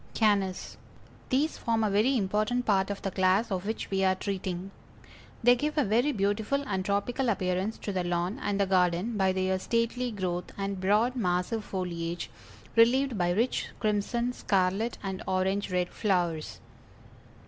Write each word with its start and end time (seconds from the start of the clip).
_CANNAS. 0.15 0.77
These 1.29 1.59
form 1.59 1.83
a 1.83 1.89
very 1.91 2.17
important 2.17 2.65
part 2.65 2.89
of 2.89 3.03
the 3.03 3.11
class 3.11 3.51
of 3.51 3.67
which 3.67 3.91
we 3.91 4.03
are 4.03 4.15
treating. 4.15 4.71
They 5.43 5.55
give 5.55 5.77
a 5.77 5.83
very 5.83 6.11
beautiful 6.11 6.63
and 6.65 6.83
tropical 6.83 7.29
appearance 7.29 7.77
to 7.83 7.91
the 7.93 8.03
lawn 8.03 8.39
and 8.41 8.59
the 8.59 8.65
garden 8.65 9.15
by 9.15 9.31
their 9.31 9.59
stately 9.59 10.09
growth 10.09 10.53
and 10.57 10.81
broad 10.81 11.15
massive 11.15 11.63
foliage, 11.63 12.31
relieved 12.75 13.15
by 13.15 13.29
rich 13.29 13.69
crimson, 13.79 14.33
scarlet 14.33 14.97
and 15.03 15.21
orange 15.27 15.71
red 15.71 15.89
flowers. 15.89 16.61